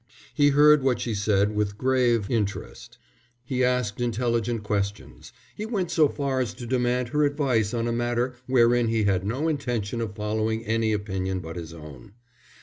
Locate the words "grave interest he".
1.77-3.63